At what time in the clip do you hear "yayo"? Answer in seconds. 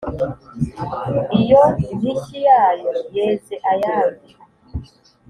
2.47-2.89